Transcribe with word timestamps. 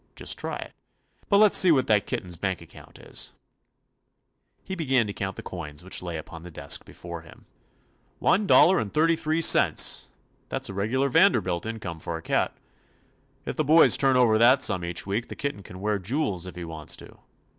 Just 0.15 0.39
try 0.39 0.55
it. 0.55 0.73
But 1.29 1.37
let's 1.37 1.55
see 1.59 1.71
what 1.71 1.85
the 1.85 1.99
kitten's 2.01 2.35
bank 2.35 2.59
account 2.59 2.97
is." 2.97 3.33
47 3.35 3.35
THE 3.37 3.43
ADVENTURES 3.43 4.63
OF 4.63 4.67
He 4.69 4.75
began 4.75 5.05
to 5.05 5.13
count 5.13 5.35
the 5.35 5.43
coins 5.43 5.83
which 5.83 6.01
lay 6.01 6.17
upon 6.17 6.41
the 6.41 6.49
desk 6.49 6.85
before 6.85 7.21
him. 7.21 7.45
"One 8.17 8.47
dollar 8.47 8.79
and 8.79 8.91
thirty 8.91 9.15
three 9.15 9.41
cents! 9.43 10.07
That 10.49 10.65
's 10.65 10.69
a 10.69 10.73
regular 10.73 11.07
Vanderbilt 11.07 11.67
income 11.67 11.99
for 11.99 12.17
a 12.17 12.23
cat. 12.23 12.57
If 13.45 13.55
the 13.57 13.63
boys 13.63 13.95
turn 13.95 14.15
over 14.17 14.39
that 14.39 14.63
sum 14.63 14.83
each 14.83 15.05
week 15.05 15.27
the 15.27 15.35
kitten 15.35 15.61
can 15.61 15.79
wear 15.79 15.99
*jools' 15.99 16.47
if 16.47 16.55
he 16.55 16.65
wants 16.65 16.95
to. 16.95 17.19